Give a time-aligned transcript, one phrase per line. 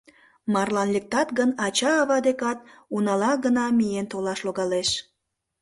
[0.53, 2.59] Марлан лектат гын, ача-ава декат
[2.95, 4.89] унала гына миен толаш логалеш.